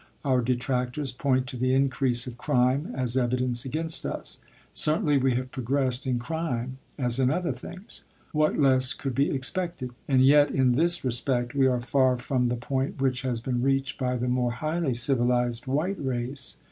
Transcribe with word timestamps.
Our 0.25 0.41
detractors 0.41 1.11
point 1.11 1.45
to 1.45 1.57
the 1.57 1.75
increase 1.75 2.25
of 2.25 2.35
crime 2.39 2.91
as 2.95 3.15
evidence 3.15 3.65
against 3.65 4.03
us; 4.03 4.39
certainly 4.73 5.19
we 5.19 5.35
have 5.35 5.51
progressed 5.51 6.07
in 6.07 6.17
crime 6.17 6.79
as 6.97 7.19
in 7.19 7.29
other 7.29 7.51
things; 7.51 8.03
what 8.31 8.57
less 8.57 8.93
could 8.95 9.13
be 9.13 9.29
expected? 9.29 9.91
And 10.07 10.21
yet, 10.25 10.49
in 10.49 10.71
this 10.71 11.05
respect, 11.05 11.53
we 11.53 11.67
are 11.67 11.81
far 11.81 12.17
from 12.17 12.47
the 12.47 12.55
point 12.55 12.99
which 12.99 13.21
has 13.21 13.41
been 13.41 13.61
reached 13.61 13.99
by 13.99 14.17
the 14.17 14.27
more 14.27 14.53
highly 14.53 14.95
civilized 14.95 15.67
white 15.67 16.03
race. 16.03 16.57